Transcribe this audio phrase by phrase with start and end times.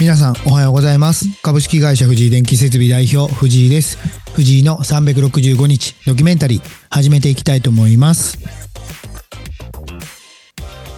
[0.00, 1.26] 皆さんおはようございます。
[1.42, 3.98] 株式会社藤井電気設備代表藤井です。
[4.32, 8.38] 藤井の365日ドキュメンタリー始めていきたいと思います。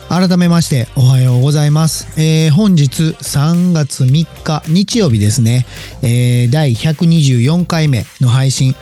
[0.08, 5.64] 改めましておはようございます、えー、本日3月3日日曜日ですね、
[6.02, 8.76] えー、第124回目の配信、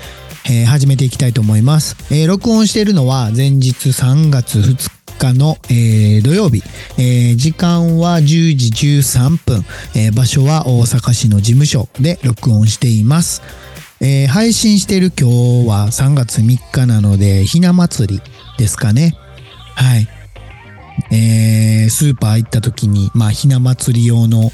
[0.66, 1.96] 始めていきたいと思います。
[2.12, 6.62] え、録音しているのは前日3月2日の、えー、土曜日、
[6.98, 8.24] えー、時間は10
[8.56, 13.42] 時13分、えー、場所は大阪市の事務所で録音しています。
[14.00, 18.22] えー、配信してる今日は3月3日なので、ひな祭り
[18.56, 19.14] ですかね。
[19.74, 20.08] はい。
[21.10, 24.50] えー、スーパー行った時に、まあ、ひな祭り用の、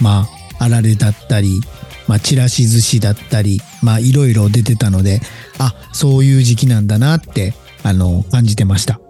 [0.00, 0.26] ま
[0.58, 1.60] あ、あられだったり、
[2.06, 5.20] まあ、ちらし寿司だったり、まあ、いろいろ出てたので、
[5.58, 9.00] あ、そういう時期なんだなって、あの、感じてました。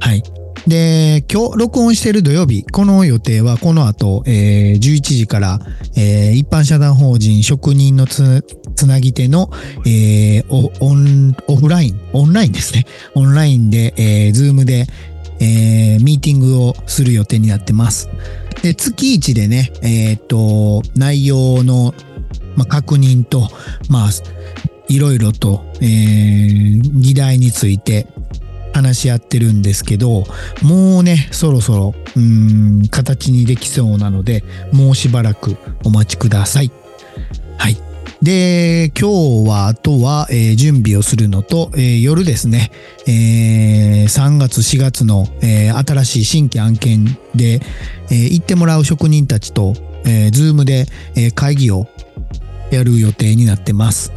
[0.00, 0.22] はい。
[0.66, 5.60] で、今日録音してる土曜日、この予定はこの後、えー、11時から、
[5.96, 9.48] えー、一般社団法人職人のつつなぎ手の、
[9.86, 12.84] えー、オン、オフライン、オンラインですね。
[13.14, 14.86] オンラインで、えー、 Zoomで、
[15.38, 18.10] えー、ミーティングをする予定になってます。
[18.62, 21.94] で、月1でね、えー、っと、内容の、
[22.56, 23.48] ま、確認と、
[23.88, 24.08] まあ、
[24.88, 28.06] いろいろと、えー、議題について
[28.76, 30.24] 話し合ってるんですけど、
[30.62, 36.70] もうね、そろそろ、うん、形にできそうなので、もうしばらくお待ちください。
[37.56, 37.76] はい。
[38.22, 42.70] で、今日は、あとは、えー、準備をするのと、えー、夜ですね、
[43.06, 47.60] えー、3月4月の、えー、新しい新規案件で、
[48.10, 51.86] えー、行ってもらう職人たちと、えー、ズームで、えー、会議を
[52.70, 54.12] やる予定になってます。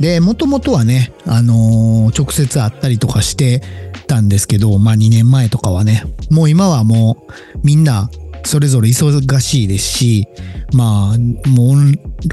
[0.00, 3.62] で、もともとはね、あのー、直接会ったりとかして
[4.06, 8.10] たんですけど、まあ2年前とかはね、もう今はもうみんな
[8.44, 10.28] それぞれ忙しいですし、
[10.72, 11.76] まあ、もう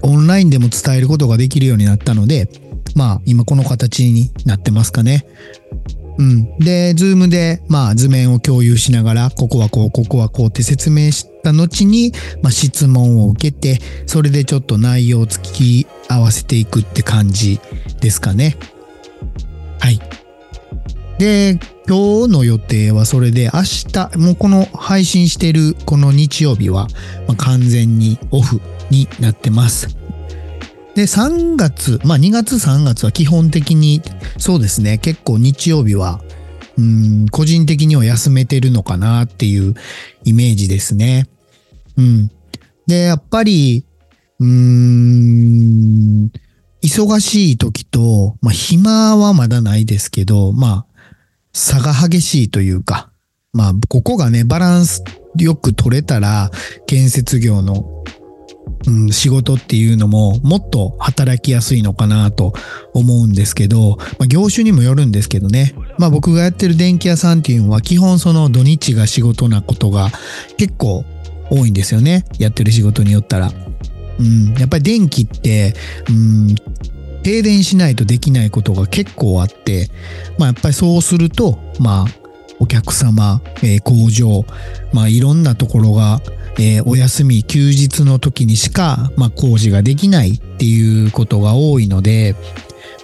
[0.04, 2.50] オンラインでも伝えることができるようになったので、
[2.96, 5.26] まあ今この形になってますかね。
[6.22, 6.58] うん。
[6.60, 17.60] で、ズームで、まあ図面を共有しながら、ここはこう、ここはこうって説明した後に、まあ質問を受けて、それでちょっと内容を突き合わせていくって感じ
[18.02, 18.56] ですかね。
[19.80, 20.00] はい。
[21.18, 26.88] で、今日の予定はそれで明日、もうこの配信してるこの日曜日は、
[27.28, 28.62] ま、完全にオフ
[28.92, 30.01] になってます。
[30.96, 34.02] で、3月、まあ2月3月は基本的に
[34.38, 36.22] そうですね、結構日曜日は、
[36.78, 39.76] うん、個人的には休めてるのかなっていう
[40.24, 41.28] イメージですね。
[41.98, 42.32] うん。
[42.88, 43.86] で、やっぱり、
[44.40, 46.32] うーん、
[46.84, 50.86] 忙しい時と、まあ暇はまだないですけど、まあ
[51.54, 53.12] 差が激しいというか、
[53.54, 55.04] まあここがね、バランス
[55.38, 56.52] よく取れたら、
[56.88, 58.01] 建設業の
[58.88, 62.54] うん、仕事っていうのももっと働きやすいのかなと
[62.94, 65.76] 思うんですけど、まあ、業種にもよるんですけどね。
[65.98, 70.10] まあ僕がやってる電気屋さんっていうのは基本その土日が仕事なことが
[70.58, 71.06] 結構
[71.50, 72.26] 多いんですよね。
[72.40, 73.52] やってる仕事によったら。
[74.20, 75.74] うん、やっぱり電気って、
[76.10, 76.56] うん、
[77.24, 79.90] 停電しないとできないことが結構あって、
[80.38, 82.21] まあやっぱりそうすると、まあ
[82.62, 84.46] お客様、えー、工場、
[84.94, 86.22] まあいろんなところが
[86.58, 92.36] えー、お休み、休日の時にしか、まあ、工事ができないっていうことが多いので、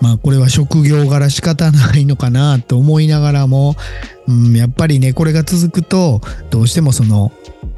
[0.02, 3.76] まあ、これは職業柄仕方ないのかなと思いながらも、
[4.28, 7.32] うん、やっぱりね、これが続くと、どうしてもその、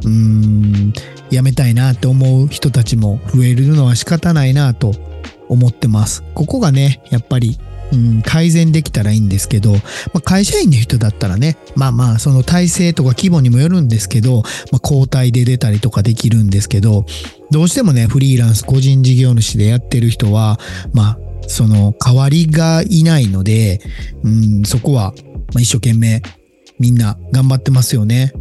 [0.04, 0.94] うん、
[1.30, 4.94] やめたいなって思う人たちも増えるのは仕方ないなと
[5.48, 6.24] 思ってます。
[6.34, 7.58] ここがね、やっぱり
[7.92, 9.80] うん、改善できたらいいんですけど、ま
[10.16, 17.06] あ、会社員の人だったらね、まあまあ、その体制とか規模にもよるんですけど、まあ、交代で出たりとかできるんですけど、
[17.52, 20.60] どうしてもね、フリーランス、個人事業主でやってる人は、
[20.94, 23.82] まあ、その代わりがいないので、
[24.24, 25.14] うん、そこは、
[25.54, 26.22] ま、一生懸命
[26.80, 28.34] みんな頑張ってますよね。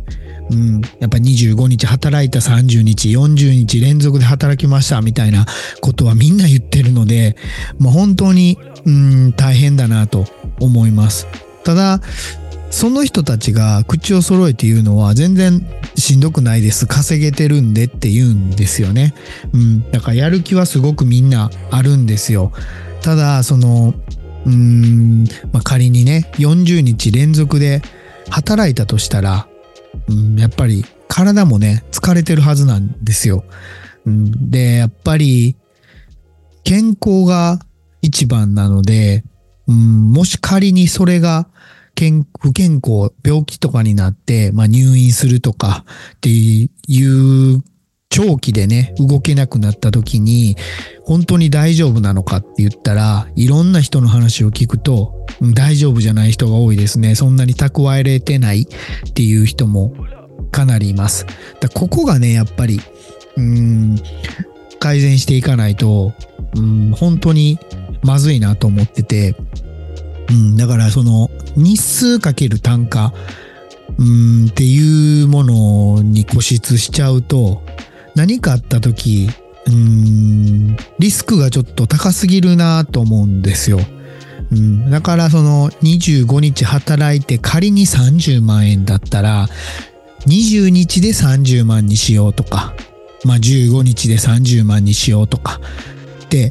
[0.50, 5.44] うん、やっぱ25日働いた30日、40日連続で働きましたみたいな
[5.80, 7.36] ことはみんな言ってるので、
[7.78, 10.24] もう本当に、うん、大変だなと
[10.60, 11.26] 思います。
[11.64, 12.00] ただ、
[12.70, 16.86] その人たちが口を揃えて言うのは全然しんどくないです。
[16.86, 19.14] 稼げてるんでって言うんですよね。
[19.52, 19.90] うん。
[19.90, 22.52] だからやる気はすごくみんなあるんですよ。
[23.02, 23.94] ただ、その、
[24.44, 27.82] うーん、まあ、仮にね、40日連続で
[28.30, 29.48] 働いたとしたら、
[30.08, 33.44] うん、やっぱり体もね、疲れてるはずなんですよ。
[34.04, 35.56] うん、で、やっぱり
[36.64, 37.58] 健康が
[38.02, 39.24] 一番なので、
[39.66, 41.48] うん、もし仮にそれが
[41.94, 45.84] 健不健康、病気とかになって、まあ、入院するとか
[46.14, 46.68] ってい
[47.54, 47.64] う
[48.10, 50.56] 長期でね、動けなくなった時に、
[51.04, 57.14] 本当に大丈夫なのかって言ったら、いろんな人の話を聞くと、大丈夫じゃない人が多いですね。
[57.14, 59.94] そんなに蓄えれてないっていう人も
[60.50, 61.26] かなりいます。
[61.60, 62.80] だここがね、やっぱり、
[63.36, 64.00] うん、
[64.80, 66.12] 改善していかないと、
[66.56, 67.58] うん、本当に
[68.02, 69.36] まずいなと思ってて、
[70.30, 73.12] うん、だからその日数かける単価、
[73.98, 77.62] うん、っていうものに固執しちゃうと、
[78.18, 79.30] 何かあった時、
[79.68, 83.78] うん、リスクがちょっと高すぎるなと思うんですよ。
[84.50, 89.46] うん、だからその25日働いて仮に30万円だったら、
[90.26, 92.74] 20日で30万にしようとか、
[93.24, 95.60] まあ15日で30万にしようとか
[96.24, 96.50] って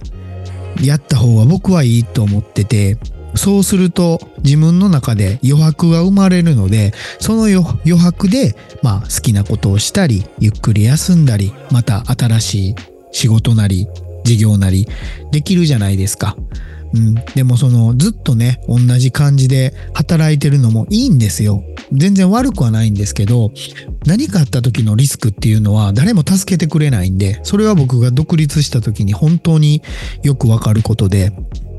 [0.81, 2.97] やった方が僕はいいと思ってて、
[3.37, 12.75] そうすると自分の中で余白が生まれるので、その余白で、まあ好きなことをしたり、ゆっくり休んだり、また新しい
[13.11, 13.87] 仕事なり、
[14.23, 14.87] 事業なり、
[15.31, 16.35] できるじゃないですか。
[16.93, 17.15] うん。
[17.35, 21.63] でもそのずっとね、同じ感じで働いてるのもいいんですよ。
[21.91, 23.51] 全然悪くはないんですけど、
[24.05, 29.81] 何かあった時のリスクっていうのは誰も助けてくれないんで、それは僕が独立した時に本当に
[30.23, 31.31] よくわかることで、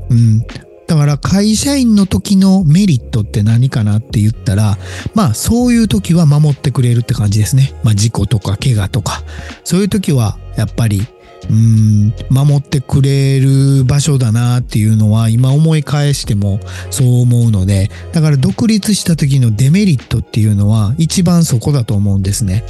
[0.09, 0.45] うん。
[0.89, 4.75] だから会社員の時のメリットって何かなって言ったら、
[5.13, 7.79] まあそういう時は守ってくれるって感じですね。
[7.83, 9.21] まあ事故とか怪我とか、
[9.63, 11.05] そういう時はやっぱり
[11.49, 16.59] うん、守ってくれる場所だなっていうのは今思い返しても
[16.89, 22.65] そう思うので、だから独立した時のデメリットっていうのは一番そこだと思うんですね。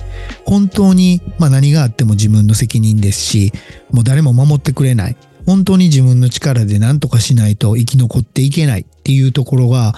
[0.45, 3.53] 本当に、まあ何があっても自分の責任ですし、
[3.91, 5.15] もう誰も守ってくれない。
[5.45, 9.93] 本当に自分の力で何とかしないと生き残っていけないっていうところが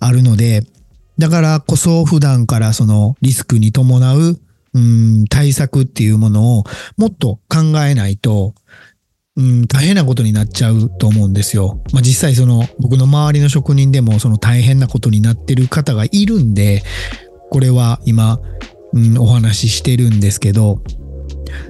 [0.00, 0.64] あるので、
[1.18, 4.38] だからこそ普段からそのリスクに伴う
[4.74, 6.64] うん対策っていうものを
[6.98, 8.54] もっと考えないと、
[9.36, 11.80] うん、大変なことになっちゃうと思うんですよ。
[11.94, 16.82] まあ、実際その僕の周りの職人でもその大変なことになってる方がいるんで、
[17.50, 18.38] これは今、
[18.92, 20.82] うん、お話ししてるんですけど、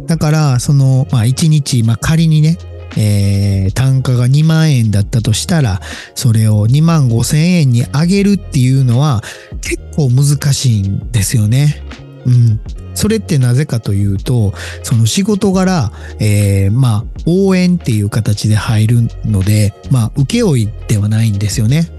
[0.07, 2.59] だからその、まあ1日、まあ仮にね、
[2.97, 5.81] えー、単価が2万円だったとしたら、
[6.15, 9.23] それを2万5千円に上げるっていうのは
[9.61, 11.83] 結構難しいんですよね。
[12.25, 12.61] うん。
[12.95, 21.91] それってなぜかというと、その仕事柄、えー、まあ、応援っていう形で入るので、まあ、請負ではないんですよね。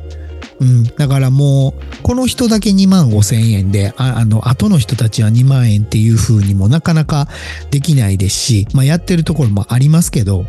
[0.59, 0.83] うん。
[0.83, 7.27] だからもう、この人だけ2万5千円で、ああの、後の人たちは2万円っていう風にもなかなか
[7.69, 10.45] できないですし、まあ、やってるところもありますけど、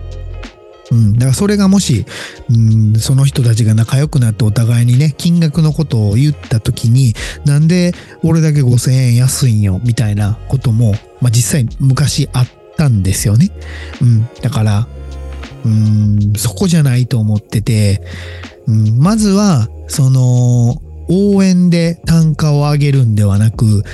[0.91, 1.13] うん。
[1.15, 2.07] だからそれがもし、
[2.51, 7.15] うん、その人たちが仲良くなってお互いにね、金額のことを言った時に、
[7.45, 7.93] なんで
[8.23, 13.51] 俺だけ5000円安いんよ、みたいなことも、まあ実際昔あったんですよね。
[14.01, 14.29] うん。
[14.43, 14.89] だから、
[15.65, 18.03] うん、そこじゃないと思ってて、
[18.67, 23.85] うん、まずは、その、応援で単価を上げるんではなく、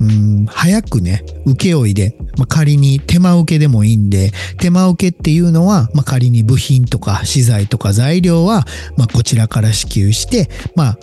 [0.00, 8.66] うん、早くね、請負で、まあ、仮に手間受けでもいいんで、手間受けっていうのは、まあ、仮に部品とか資材とか材料は、
[8.96, 10.96] まあ、こちらから支給して、ま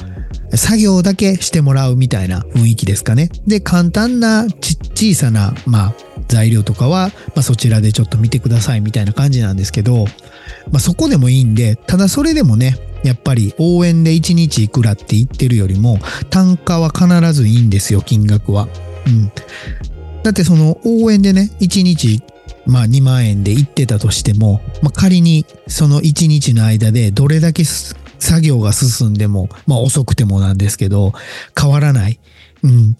[0.52, 3.30] あ、作業だけしてもらうみたいな雰囲気ですかね。
[3.48, 5.96] で、簡単なち小さな、まあ、
[6.28, 10.06] 材料とかは、まあ、そちらでちょっと見てくださいみたいな感じなんですけど、
[10.72, 15.98] まあ、そこでもいいんで、ただそれでもね、やっぱり応援で1日いくらって言ってるよりも
[16.30, 18.68] 単価は必ずいいんですよ、金額は。
[19.08, 19.32] うん。
[20.24, 22.22] だってその応援でね、1日
[22.66, 31.14] まあ2万円で行ってたとしても、まあ仮にその1日の間でどれだけ作業が進んでも、まあ遅くてもなんですけど、
[31.60, 32.20] 変わらない。
[32.64, 32.98] うん。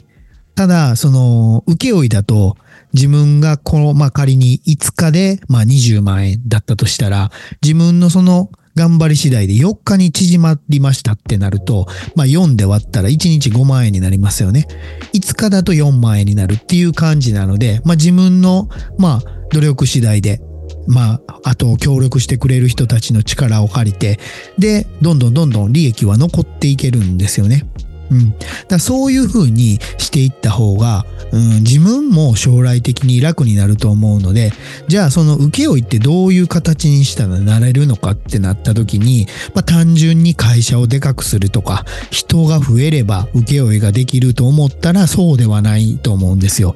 [0.56, 2.58] ただ、その、請負だと、
[2.94, 7.32] 自分がこの、まあ仮に5日で、まあ20万円だったとしたら、
[7.62, 14.68] 自分のその頑張り次第で4日に縮まりましたってなると、まあ4で割ったら1日5万円になりますよね。
[15.14, 20.42] 5日だと4万円になるっていう感じなので、まあ自分の、まあ努力次第で、
[20.88, 24.20] まあ、あと協力してくれる人たちの力を借りて、
[24.58, 27.66] で、どんどんどんどん利益は残っていけるんですよね。
[28.12, 28.36] うん。
[28.68, 34.52] だそういう風にしていった方が、うん、自分も将来的に楽になると思うので、
[34.88, 46.76] じゃあその請負ってどういう形にしたらなれるのかってなった時に、まあ単純に会社をでかくするとか、人が増えれば請負ができると思ったらそうではないと思うんですよ。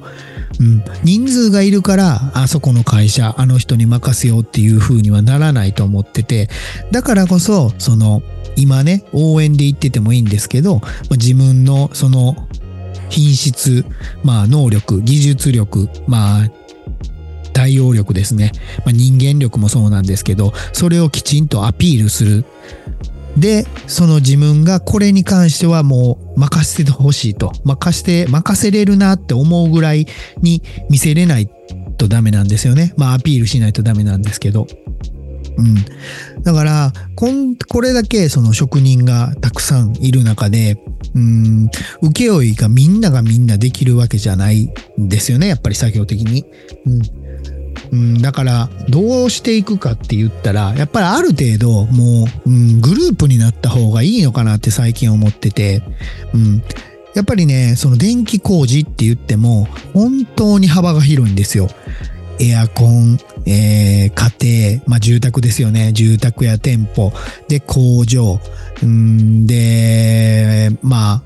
[0.58, 6.48] うん、人数がいるから、あそこの会社、あの人に任せようっていう風にはならないと思ってて、
[6.90, 8.22] だからこそ、その、
[8.56, 12.48] 今ね、応援で言っててもいいんですけど、まあ、自分のその
[13.08, 13.84] 品質、
[14.24, 16.50] まあ能力、技術力、まあ
[17.52, 18.52] 対応力ですね。
[18.78, 22.44] まあ、人間力もそうなんですけど、それをきちんとアピールする。
[23.38, 27.52] で、その自分がこれに関してはもう任せてほしいと。
[27.64, 30.06] 任せて、任せれるなって思うぐらい
[30.42, 31.48] に見せれない
[31.96, 32.92] とダメなんですよね。
[32.98, 34.66] まあアピールしないとダメなんですけど。
[35.56, 36.42] うん。
[36.42, 40.78] だから、こん、これだけその職人がたくさんいる中で、
[41.14, 41.70] うん、
[42.02, 45.48] 請負がみんながみんなできるわけじゃないんですよね。
[45.48, 46.44] やっぱり作業的に。
[46.86, 47.26] うん。
[47.92, 55.82] うん、だからどうしていくかって言ったらやっぱりある程度もう、うん、グループになった方がいいのかなって最近思ってて、
[56.34, 56.62] うん、
[57.14, 61.68] やっぱりねその電気工事って言っても本当に幅が広いんですよ。
[62.38, 65.92] エアコン、えー、家庭、まあ住宅ですよね。
[65.92, 67.12] 住宅や店舗、
[67.48, 68.40] で工場、
[68.84, 71.22] んで、まあ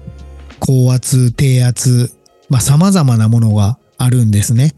[0.59, 2.12] 高圧、低圧、
[2.49, 4.75] まあ様々なものがあるんですね。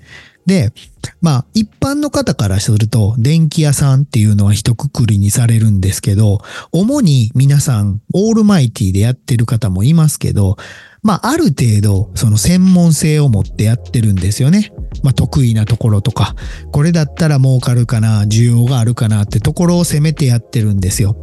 [0.47, 0.73] で、
[1.21, 6.41] まあ、一般の方からすると、電気屋さんっていうのは一括りにされるんですけど、
[6.73, 10.57] 主に皆さん、オールマイティでやってる方もいますけど、
[11.03, 14.73] まあ、ある程度、その専門性を持ってやってるんですよね。
[15.03, 16.35] まあ、得意なところとか、
[16.73, 21.17] これだったら儲かるかな、需要があるかなってところを攻めてやってるんですよ。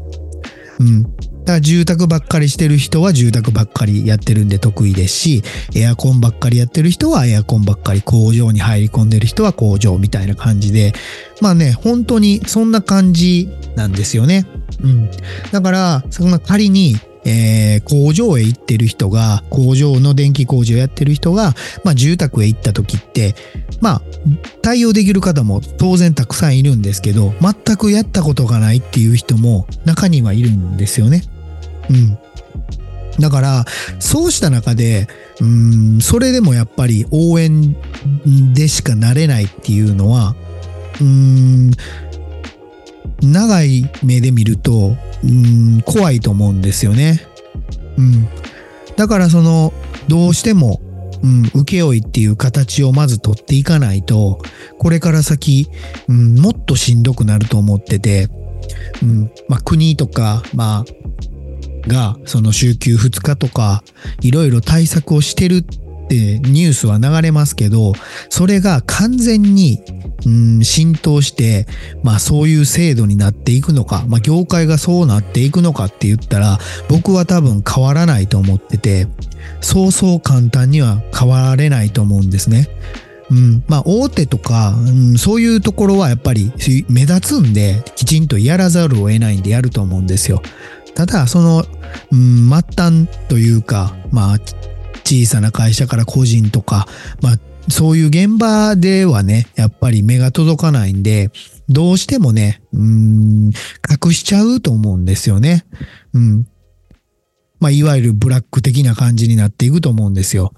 [0.80, 1.04] うん。
[1.04, 5.44] だから住宅ばっかりしてる人は住宅ばっかりやってるんで得意ですし、
[5.76, 10.94] エアコンばっかりやってる人はエアコンばっかり工場に入り込んでる人は工場みたいな感じで、
[11.42, 14.46] まあね、本当にそんな感じなんですよね。
[14.82, 15.10] うん。
[15.52, 23.36] だから、そんな仮にえー、工場へ行ってる人が、工場の電気工事をやってる人が、まあ、住宅へ行った時って、
[23.82, 24.02] まあ、
[24.62, 31.24] 対応できる方も当然たくさんいるんですけど、全くやったことがないっていう人も中にはいるんですよね。
[31.90, 32.18] うん。
[33.20, 33.66] だから、
[34.00, 35.08] そうした中で、
[35.42, 37.76] うん、それでもやっぱり応援
[38.54, 40.36] でしかなれないっていうのは、
[41.02, 41.72] うん、
[43.22, 47.22] 長い目で見ると、うん、怖いと思うんですよね。
[47.98, 48.28] うん。
[48.96, 49.74] だからその、
[50.08, 50.82] どうしても、
[51.22, 54.42] うん、請負っていう形をまず取っていかないと、
[54.78, 55.68] これから先、
[56.08, 58.30] うん、もっとしんどくなると思ってて、
[59.04, 63.84] うん、まあ国とか、まあ、が、その週休2日とか、
[64.22, 65.66] いろいろ対策をしてる
[66.10, 67.94] ってニュースは流れますけど、
[68.30, 69.80] それが完全に、
[70.25, 71.68] うん、浸透して、
[72.04, 76.58] まあそういう制度になっていくのか、まあ業界がそうなっていくのかって言ったら、
[76.89, 79.08] 僕は多分変わらないと思ってて、
[79.62, 82.68] そうそう簡単には変わられないと思うんですね。
[83.30, 86.51] うん、まあ大手とか、うん、そういうところはやっぱり
[86.89, 90.42] 目立つんで、きちんとやらざるを得ないんでやると思うんですよ。
[90.96, 91.66] ただ、その、
[92.12, 94.39] うん、末端というか、まあ、
[95.10, 96.88] 小さな会社から個人とか、
[97.22, 97.39] まあ、
[97.70, 101.32] そういう現場ではね、やっぱり目が届かないんで、
[101.68, 103.51] どうしてもね、うん、
[104.06, 105.66] 隠しちゃうと思うんですよね。
[106.13, 106.48] うん。
[107.60, 110.54] まあ、いわゆるブラック的な感じになっていくと思うんですよ。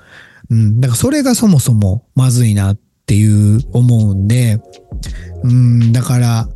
[0.50, 0.82] うん。
[0.82, 4.62] だからそれがそもそもまずいなっていう思うんで、
[5.44, 6.50] うん、だから、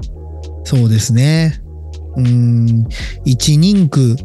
[0.65, 1.61] そうですね。
[2.17, 2.87] うん、
[3.25, 4.15] 1人区、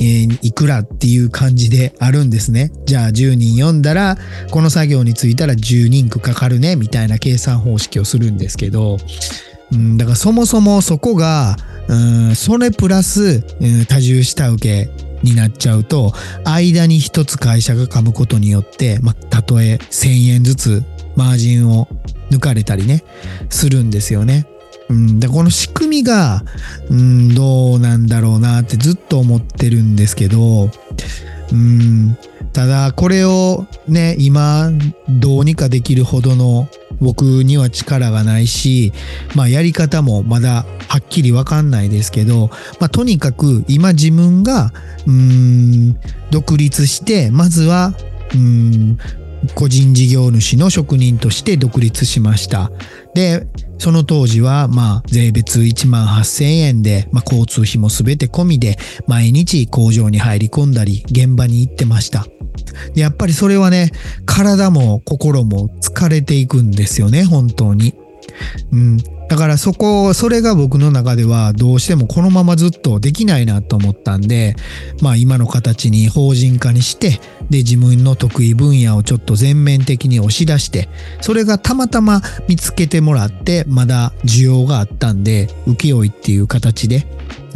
[0.00, 2.72] えー、いくらっていう感じであるんですね。
[2.86, 4.16] じゃあ10人読んだら、
[4.50, 8.96] この作業についたら10人区かかるね、みたいな計算方式をするんですけど、
[9.72, 11.56] うん、だからそもそもそこが、
[11.88, 14.90] うん、それプラス、うん、多重下請け
[15.22, 16.12] になっちゃうと、
[16.44, 21.88] 間に一つ会社が噛むことによって、まあ、たとえ1000円ずつマージンを
[22.30, 23.04] 抜かれたりね、
[23.50, 24.46] するんですよね。
[24.90, 26.42] うん、でこの仕組みが、
[26.90, 30.68] うん、どうなんだろうなってずっと思ってるんですけど、
[31.52, 32.18] うん、
[32.52, 34.70] ただこれをね、今
[35.08, 36.68] どうにかできるほどの
[37.00, 38.92] 僕には力がないし、
[39.36, 44.72] まあやり方もまだはっきりわかんないですけど、まあとにかく今自分が、
[45.06, 45.94] うん、
[46.30, 47.94] 独立して、まずは、
[48.34, 48.98] うん、
[49.54, 52.70] 個人事業主の職人として独立しました。
[53.14, 53.46] で、
[53.78, 62.26] その当時は、まあ、税別1万8000円で、まあ、交通費もすべて込みで、毎日工場に入り込んだり、現場に行ってました。
[62.94, 63.90] でやっぱりそれはね、
[64.26, 67.94] 体も心も疲れていくんですよね、本当に。
[68.72, 68.98] うん。
[69.28, 74.56] だからそこ、それが僕の中ではどうしてもこのままずっとできないなと思ったんで、
[75.00, 77.20] まあ今の形に法人化にして、
[77.50, 80.88] で自分の得意分野をちょっと全面的に押し出して、
[81.20, 87.06] それがたまたま見つけてもらって、まだ需要があったんで、請負っていう形で、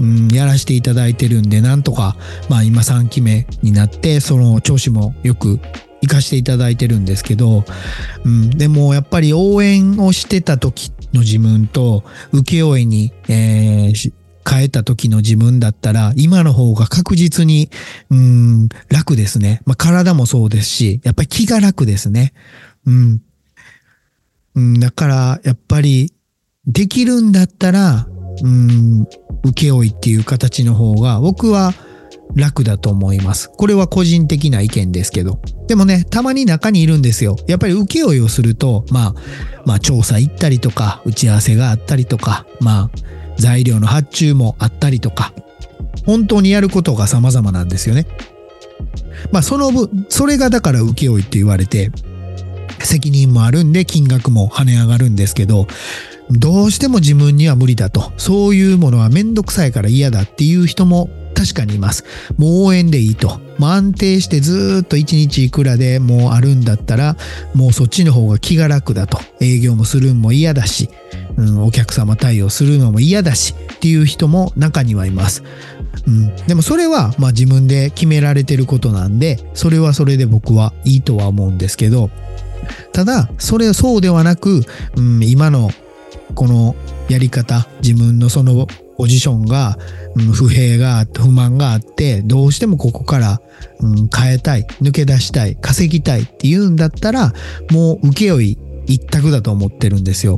[0.00, 2.16] うん、やらせていただいてるんで、なんとか、
[2.48, 5.60] まあ今3期目になって、その調子もよく
[6.02, 7.64] 行かせていただいてるんですけど、
[8.24, 14.12] うん、でもやっぱり応援をしてた時の自分と請負いに、えー、
[14.48, 17.70] 変えた時の自分だったら、今の方が確実に、
[18.10, 19.62] うん、楽ですね。
[19.66, 22.32] まあ、体もそうですし、やっぱり気が楽ですね。
[22.86, 23.22] うん。
[24.54, 26.12] うん、だから、やっぱり、
[26.66, 28.06] できるんだったら、
[28.42, 29.06] うん、
[29.44, 31.74] 請負っていう形の方が、僕は
[32.34, 33.50] 楽だと思います。
[33.50, 35.40] これは個人的な意見ですけど。
[35.68, 37.36] でもね、たまに中にいるんですよ。
[37.46, 39.14] やっぱり請負をすると、まあ、
[39.64, 42.90] まあ調査行ったりとか、打ち合わせがあったりとか、まあ、
[43.36, 45.32] 材料の発注もあったりとか、
[46.06, 48.06] 本当にやることが様々なんですよね。
[49.32, 51.90] まあその分、それがだから請負って言われて、
[52.80, 55.66] 責任もあるんで金額も跳ね上がるんですけど、
[56.30, 58.12] どうしても自分には無理だと。
[58.16, 62.04] そういうものはめんどくさいから嫌だっていう人も確かにいます。
[62.38, 63.40] もう応援でいいと。
[63.58, 67.16] もう安定してずっと1日いくらでもうあるんだったら、
[67.54, 69.18] もうそっちの方が気が楽だと。
[69.40, 70.88] 営業もするんも嫌だし、
[71.36, 75.42] うん、お客様対応するのも嫌だしっていう人も中にはいます。
[76.06, 82.10] うん、でもそれはまあ自分で決められてることなんで、それはそれで僕はいいとは思うんですけど、
[82.92, 84.62] ただ、それそうではなく、
[84.96, 85.70] うん、今の
[86.34, 86.74] この
[87.08, 89.78] やり方、自分のそのポジションが、
[90.14, 93.40] うん、不平があって、不満があって、どうしてもここから、
[93.80, 97.32] うん、変えたい、抜け出したい、稼ぎたいっていうんだったら、
[97.70, 100.36] もう請負一択だと思ってるんですよ。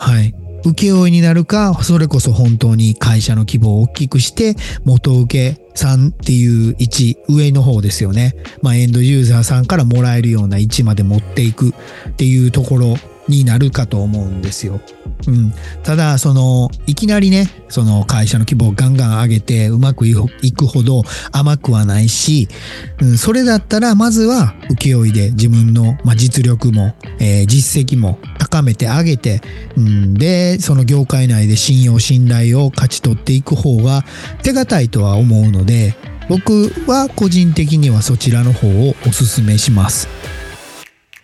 [0.00, 0.34] はい。
[0.64, 8.34] 請負になるか、それこそ本当に会社の規模を大きくして、元請けさんっていう位置、上の方ですよね。
[8.62, 11.70] まあ、エンドユーザーさんからもらえるような位置まで持っていく
[12.08, 12.96] っていうところ
[13.28, 14.80] になるかと思うんですよ。
[15.26, 15.52] うん。
[15.82, 22.48] ただ、その、いきなりね、その会社の規模をガンガン上げてうまくいくほど甘くはないし、
[23.00, 29.40] うん、それだったらまずは請負で自分の、まあ、実力も、えー、実績も高めてあげて、
[29.76, 34.04] うん、で、その業界内で信用信頼を勝ち取っていく方が
[34.42, 35.94] 手堅いとは思うので、
[36.28, 40.08] 僕は個人的にはそちらの方をお勧めします。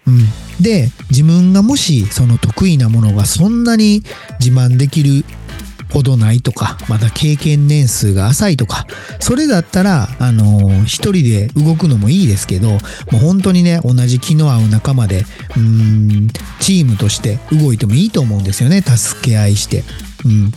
[0.06, 0.62] うん。
[0.62, 4.02] で、自分がもしその得意なものがそんなに
[4.40, 5.24] 自慢できる
[5.92, 8.86] ほどないとか、まだ経験年数が浅いとか、
[9.20, 12.78] それだったら、あの一人で動くのもいいですけど、も
[13.14, 15.24] う本当にね、同じ気の合う仲間で、
[15.56, 16.28] うん、
[16.60, 19.84] チームとして動いてもいいと思うんですよね、助け合いして。
[20.24, 20.52] うん。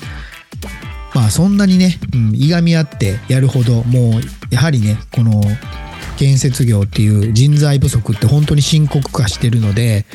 [1.14, 4.22] まあそんなにね、うん、いがみ合ってやるほど、もう、
[4.54, 5.42] やはりね、この、
[6.20, 10.06] 建設業っていう人材不足って本当に深刻化してるので、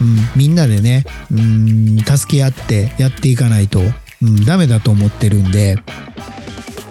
[0.00, 3.78] うん、みんなでね、うん、助け合ってやっていかないと、
[4.20, 5.76] うん、ダメだと思ってるんで、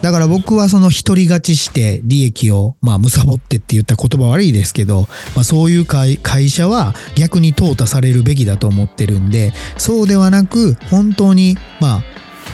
[0.02, 6.17] だから僕はその一人勝ちして利益を、まあ、むさぼってって言った言葉悪いですけど、まあ、そういう会
[6.49, 12.04] 社は逆に淘汰されるべきだと思ってるんで、そうではなく、本当に、まあ、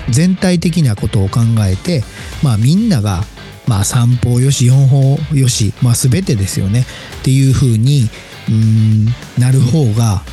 [0.09, 2.03] 全体的なことを考えて、
[2.41, 3.23] まあ、みんなが
[3.69, 6.87] まあ3歩よし4歩よし、まあ全てですよね
[7.19, 8.09] っていう風に
[8.49, 9.05] うん
[9.37, 10.23] なる方が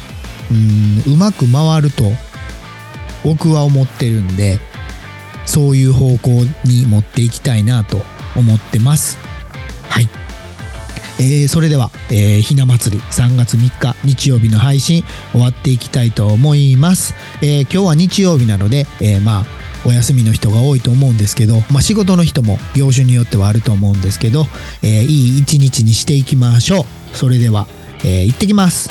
[0.50, 2.04] うんうまく回ると
[3.22, 4.58] 僕は思ってるんで
[5.44, 6.30] そういう方向
[6.64, 8.00] に持っていきたいなと
[8.34, 9.18] 思ってます。
[9.90, 10.08] はい。
[11.18, 17.14] えー、それでは、えー、ひな祭り3月3日日曜日の配信終わっていきたいと思います。
[17.42, 24.46] えー、今日は日曜日なので、えー、まあお休みの人が多いと思うんですけど、まあ、仕事の人も業種によってはあると思うんですけど、
[24.82, 27.16] えー、いい一日にしていきましょう。
[27.16, 27.66] それでは、
[28.04, 28.90] えー、行ってきます。